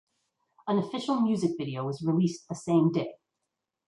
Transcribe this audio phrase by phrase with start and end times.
[0.65, 3.13] An official music video was released the same day.